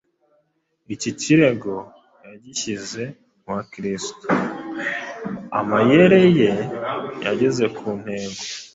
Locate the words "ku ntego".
7.77-8.41